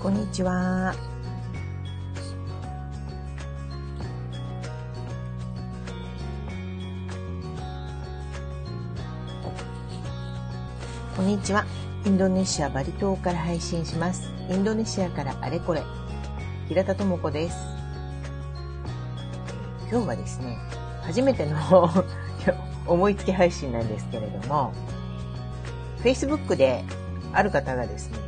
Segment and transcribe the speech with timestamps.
[0.00, 0.94] こんにちは。
[11.16, 11.66] こんにちは。
[12.06, 14.30] インドネシアバリ島から配信します。
[14.48, 15.82] インドネシアからあれこれ。
[16.68, 17.56] 平田智子です。
[19.90, 20.58] 今日はですね、
[21.02, 21.56] 初めての
[22.86, 24.72] 思いつき配信なんですけれども、
[26.04, 26.84] Facebook で
[27.32, 28.18] ある方がですね、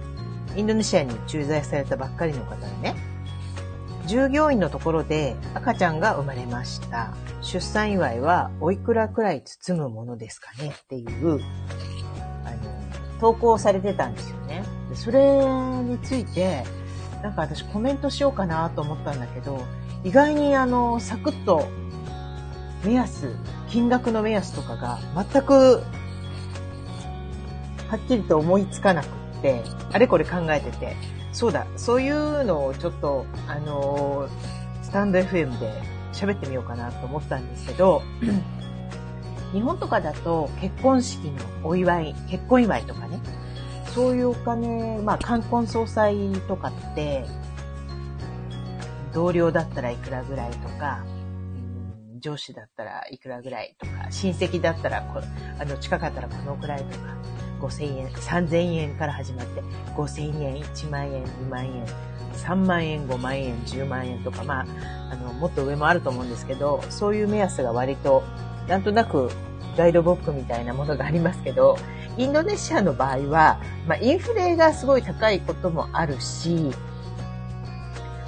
[0.57, 2.95] インドネシアに駐在されたばっかりの方にね、
[4.07, 7.15] 従業員のところで赤ちゃんが生まれました。
[7.43, 10.73] 出産祝いはおいくらくらい包むものですかね？
[10.77, 11.41] っていう、
[12.45, 12.59] あの、
[13.21, 14.65] 投稿されてたんですよね。
[14.91, 15.41] でそれ
[15.83, 16.65] について、
[17.23, 19.63] なんか私コメントしようかなと思ったんだけど、
[20.05, 21.69] 意外にあの、サクッと
[22.85, 23.37] 目安、
[23.69, 24.99] 金額の目安とかが
[25.31, 25.83] 全く
[27.89, 29.09] はっきりと思いつかなくっ
[29.41, 29.63] て、
[29.93, 30.97] あれこれ考えてて、
[31.33, 38.03] そうだ、そういうのをちょっと、あのー、スタンド FM で喋ってみようかなと思ったんですけど、
[39.53, 43.21] 日本とかだと結婚式のお祝い、結婚祝いとかね、
[43.95, 47.25] そういうお金、まあ、冠婚葬祭とかって、
[49.13, 51.05] 同僚だったらいくらぐらいとか、
[52.21, 55.21] 上司だったらいくらぐらいとか、親戚だったらこ、
[55.59, 57.17] あの、近かったらこのくらいとか、
[57.61, 59.63] 5000円、3000円から始まって、
[59.97, 61.85] 5000円、1万円、2万円、
[62.35, 64.67] 3万円、5万円、10万円とか、まあ、
[65.13, 68.23] あの、もっと上もあると思うんですけど、そういう目安が割と、
[68.69, 69.31] なんとなく
[69.77, 71.77] ガイドブックみたいなものがありますけど、
[72.17, 76.71] インドネシアの場合は、まあ、インフレがすごい高いこともあるし、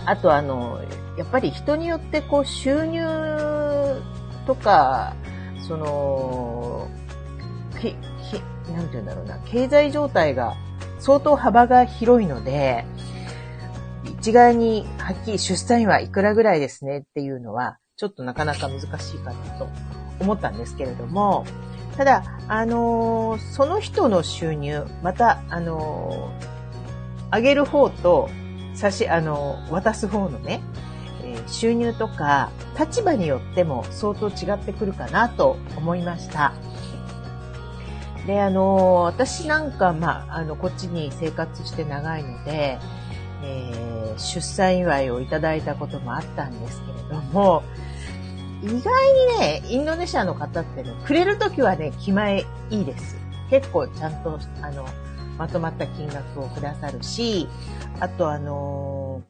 [0.04, 0.80] あとあの、
[1.16, 3.02] やっぱり人によってこう収入
[4.46, 5.14] とか、
[5.66, 6.88] その、
[8.70, 10.54] なんて言うんだろうな、経済状態が
[10.98, 12.84] 相当幅が広いので、
[14.04, 19.68] 一概にはっきり出産はいくらぐらいですねっていうのは、ちょっとなかなか難しいかなと
[20.20, 21.44] 思ったんですけれども、
[21.96, 28.30] ただ、あのー、その人の収入、また、あのー、上げる方と、
[28.74, 30.62] 差し、あのー、渡す方のね、
[31.22, 36.54] え収入とか、立場によっても相当違ってくるかなと思いました。
[38.26, 42.78] で、あの、私なんか、まあ、あの、こっちに生活して長いので、
[43.44, 47.62] えー、出産祝いをいただいたこともあったんですけれども、
[48.62, 48.80] 意外に
[49.40, 53.16] ね、インドネシアの方ってね、くれるときはね、気前いいです。
[53.50, 54.86] 結構ちゃんと、あの、
[55.36, 57.48] まとまった金額をくださるし、
[57.98, 59.22] あとあの、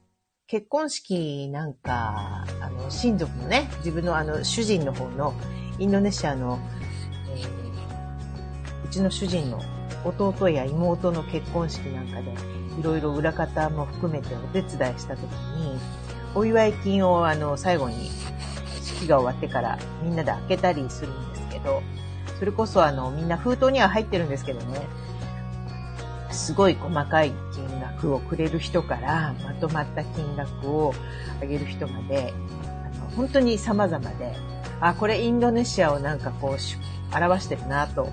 [0.47, 5.33] 結婚式なんか、あの、親族のね、自分のあの、主人の方の
[5.79, 6.59] インドネシアの
[8.93, 9.59] ちの主人の
[10.05, 12.35] 弟や妹の結婚式なんかで、
[12.79, 15.79] いろいろ裏方も含めてお手伝いした時に、
[16.35, 18.11] お祝い金をあの、最後に
[18.83, 21.83] 式が終わってからみんなで開けたりするんですけど、
[22.39, 24.87] それこそあの、みんな封筒には入ってるんですけどね、
[26.31, 30.95] すごい細かい金額をくれる人から、まとまった金額を
[31.41, 32.35] あげる人まで、
[32.85, 34.37] あの、本当に様々で、
[34.81, 38.09] あ、これインドネシアをなんかこう、表してるなと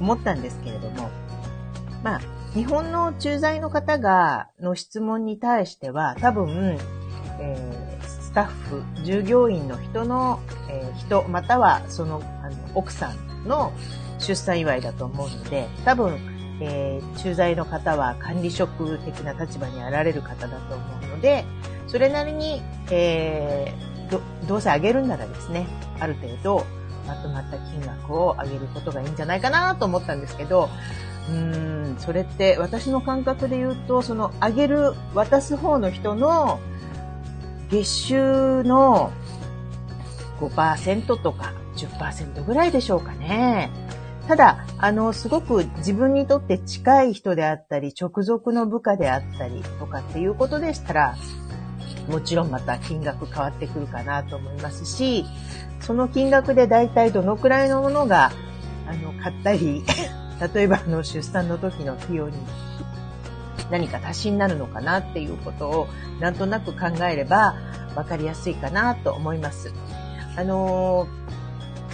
[0.00, 1.10] 思ったんですけれども、
[2.02, 2.20] まあ、
[2.54, 6.78] 日本の駐在の方が、の質問に対しては、多分、
[7.38, 13.72] えー、スタッフ、従業員の人の、えー、人、またはそのあの奥さんの
[14.18, 16.18] 出産祝いだと思うので、多分、
[16.60, 21.44] えー、駐在の方は管理職的な立場にあられる方だと思うので、
[21.86, 25.66] それなりに、えー、どどうせあげるんならですね、
[25.98, 26.66] ある程度、
[27.10, 30.68] まとまった金額を上げることがいいんじゃないかなと思ったんですけど、
[31.28, 36.60] うーん、それって私の感覚で言うと、その上げる、渡す方の人の
[37.68, 39.12] 月収の
[40.40, 43.70] 5%とか10%ぐらいでしょうかね。
[44.28, 51.16] ただ、あの、すごく自分にとって近い人であったり、直属の部下であったりとかっていうことでしたら、
[52.08, 55.24] もちろんまた金額変わってくるかなと思いますし、
[55.80, 58.32] その金額で大体どのくらいのものが、
[58.86, 59.84] あの、買ったり、
[60.54, 62.36] 例えばあの、出産の時の費用に
[63.70, 65.88] 何か足しになるのかなっていうことを
[66.20, 67.54] なんとなく考えれば
[67.94, 69.72] 分かりやすいかなと思います。
[70.36, 71.06] あの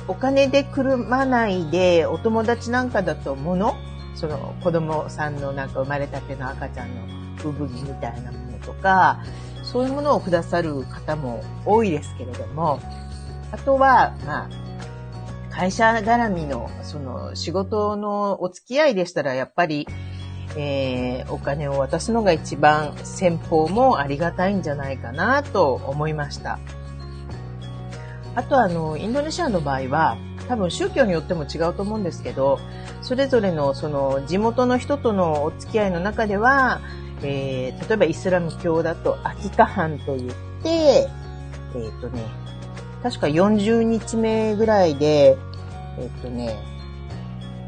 [0.08, 3.76] お金でくるまないでお友達なんかだと物
[4.14, 7.02] その子供さんのなんか生まれたての赤ちゃんの
[7.38, 9.20] 産着みたいなものとか
[9.66, 12.80] そういうものをくださる方も多いですけれども
[13.52, 14.50] あとは、まあ、
[15.50, 19.86] 会社絡みの、その仕事のお付き合いでしたら、やっぱり、
[20.56, 26.58] えー、お金を渡すのが一番先方もありがたいんじゃないかなと思いました。
[28.34, 30.18] あとあの、インドネシアの場合は、
[30.48, 32.58] 多分宗教によっても違うと思うんですけど、
[33.00, 36.80] それぞれのその地元の人とのお付き合いの中では、
[37.22, 40.30] えー、例えばイスラム教だとアキカハンと言っ
[40.62, 42.22] て、えっ、ー、とね、
[43.02, 45.36] 確か40日目ぐらいで、
[45.98, 46.56] えっ、ー、とね、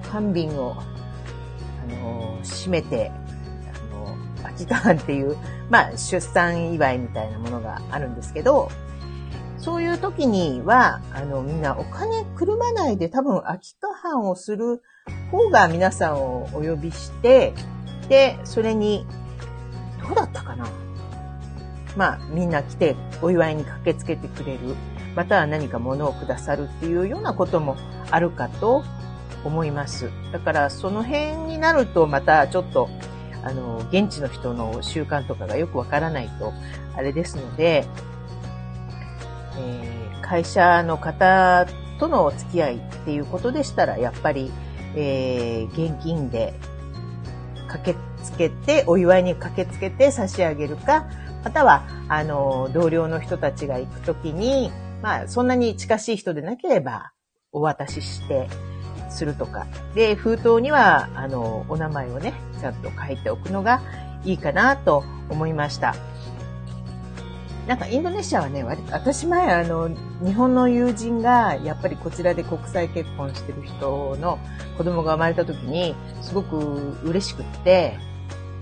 [0.02, 3.10] 半瓶を、あの閉めて、
[3.92, 5.36] あのアキカハンっていう、
[5.70, 8.70] まあ、出産祝いみたいなものがあるんですけど、
[9.58, 14.82] そういう時には、あの、みんなお金くるまないで多分空き家藩をする
[15.30, 17.52] 方が皆さんをお呼びして、
[18.08, 19.06] で、それに、
[20.12, 20.68] うだったかな？
[21.96, 24.76] まあ、みんな来てお祝いに駆けつけてくれる。
[25.16, 27.76] または何か物をくださるっていうようなことも
[28.10, 28.84] あるかと
[29.44, 30.10] 思います。
[30.32, 32.88] だからその辺になるとまたちょっと
[33.42, 36.52] あの、現地の人の習慣とかがよくわからないと
[36.94, 37.84] あれですので、
[39.56, 41.66] えー、会社の方
[41.98, 44.52] とのお付き合いっていうことでしたら、やっぱり、
[44.94, 46.54] えー、現金で
[47.68, 51.06] 駆けつけて、お祝いに駆けつけて差し上げるか、
[51.44, 54.70] または、あの、同僚の人たちが行くときに、
[55.02, 57.12] まあ、そんなに近しい人でなければ、
[57.52, 58.48] お渡しして、
[59.10, 59.66] するとか。
[59.94, 63.80] で、封筒には、あの、お名前をね、ちゃんと書いておくのが
[64.24, 65.94] いいかなと思いました。
[67.66, 69.90] なんかインドネシアはね、私前あの、
[70.24, 74.38] 日本の友人がやっぱりこちらで国際結婚してる人の
[74.78, 77.98] 子供が生まれた時にすごく嬉しくって、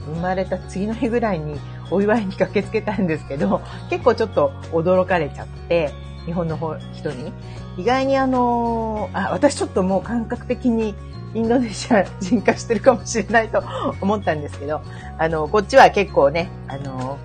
[0.06, 1.58] 生まれた次の日ぐらいに
[1.90, 3.60] お祝いに駆けつけたんですけど、
[3.90, 5.92] 結構ちょっと驚かれちゃって、
[6.24, 6.58] 日本の
[6.92, 7.32] 人に。
[7.76, 10.94] 意外にあの、あ、私ちょっともう感覚的に
[11.34, 13.62] インドネシア人化してるかもしれないと
[14.00, 14.80] 思ったんですけど、
[15.18, 17.18] あの、こっちは結構ね、あの、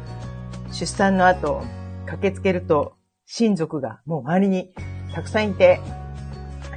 [0.72, 1.64] 出産の後、
[2.06, 2.94] 駆けつけると、
[3.26, 4.74] 親族がもう周りに
[5.14, 5.80] たくさんいて、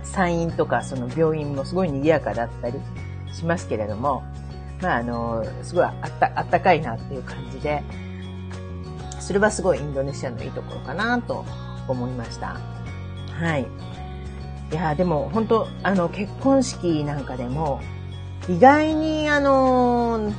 [0.04, 2.78] 産院とかその病院もすごい賑やかだったり
[3.32, 4.22] しますけれども、
[4.84, 7.82] まああの、すごいあったあったかいなっていう感じで、
[9.18, 11.46] それはすごいインドネシアのいいところかなと
[11.88, 12.60] 思いました。
[13.32, 13.66] はい。
[14.70, 17.80] いや、でも本当あの、結婚式なんかでも、
[18.46, 20.30] 意外にあの、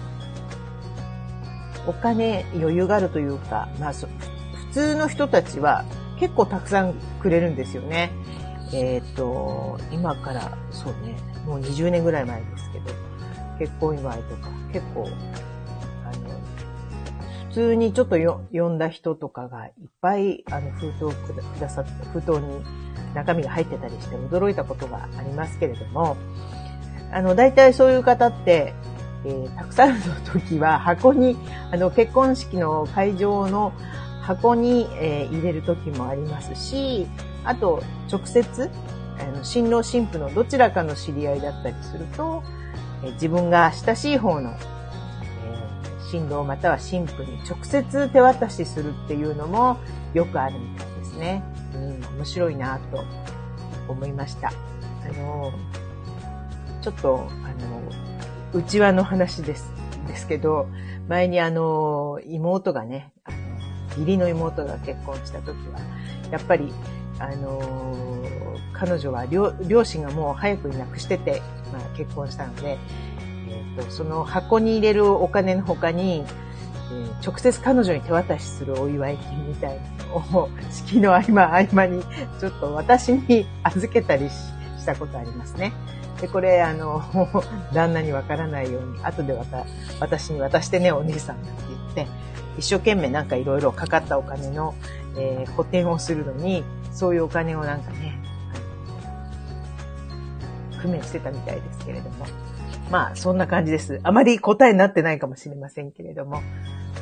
[1.88, 4.08] お金余裕があるというか、まあ、普
[4.72, 5.86] 通の人たちは
[6.20, 8.12] 結構たくさんくれるんですよね。
[8.74, 11.16] えっ、ー、と、今から、そうね、
[11.48, 12.92] もう20年ぐらい前ですけど、
[13.60, 15.08] 結婚祝いとか、結構、
[16.04, 16.40] あの、
[17.50, 19.72] 普通にちょっとよ呼んだ人とかがいっ
[20.02, 22.64] ぱい、あの、封筒をくださって、封筒に
[23.14, 26.18] 中身が入ってたりして驚いたことがありますけれども、
[27.12, 28.74] あの、大体そういう方って、
[29.26, 31.38] えー、たくさんの時は箱に、
[31.72, 33.74] あの、結婚式の会場の
[34.22, 37.08] 箱に、えー、入れる時もありますし、
[37.44, 37.82] あと、
[38.12, 38.70] 直接、
[39.18, 42.44] あの新郎新婦のどちらかの知り合いだったりすると、
[43.04, 49.78] えー、自分が親しい方の、えー、新郎または新婦に直接手渡しするっていうのも
[50.14, 51.44] よくあるみたいですね。
[51.74, 53.04] うん、面白いなと
[53.88, 54.50] 思いました。
[54.50, 54.54] あ
[55.20, 55.52] の、
[56.82, 57.82] ちょっと、あの、
[58.54, 59.72] 内輪の話です、
[60.08, 60.68] ですけど、
[61.08, 63.38] 前にあの、妹がね、あの、
[63.98, 65.80] 義理の妹が結婚した時は、
[66.32, 66.74] やっぱり、
[67.18, 67.96] あの
[68.74, 72.78] 彼女は両両親がもう早くに亡くしてて、まあ、結婚したので、
[73.48, 76.26] えーと、その箱に入れるお金の他に、
[76.92, 82.04] えー、直接彼女に手渡しするお祝い金みたいなのを式の合間合間に
[82.42, 85.74] ちょっと私に預けたりしたことありますね。
[86.22, 87.04] で、これ、あの、
[87.74, 89.66] 旦那にわからないように、後でわた、
[90.00, 91.46] 私に渡してね、お兄さんって
[91.96, 92.08] 言って、
[92.58, 94.76] 一生懸命なんかいろいろかかったお金の、
[95.18, 98.18] えー、補填をするのに、そういうお金をなんかね、
[100.82, 102.26] 工面してたみたいですけれども。
[102.92, 104.00] まあ、そんな感じです。
[104.04, 106.42] あまり答えになってないかもしれませんけれども。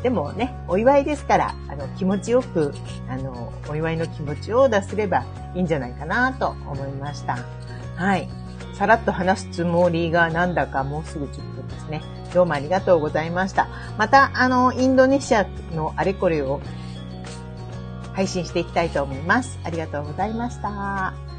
[0.01, 2.74] でもね、お祝いですから、あの、気持ちよく、
[3.10, 7.38] あの、お祝いの気持ちを出せればいいんじゃないかなと思いました。
[7.95, 8.42] はい。
[8.73, 12.01] さらっと話すつもりがなんだかもうすぐ10分ですね。
[12.33, 13.67] どうもありがとうございました。
[13.97, 16.59] また、あの、インドネシアのあれこれを
[18.13, 19.59] 配信していきたいと思います。
[19.63, 21.32] ありがとうございました。